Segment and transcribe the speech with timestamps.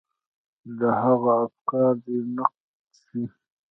[0.79, 3.21] د هغه افکار دې نقد شي.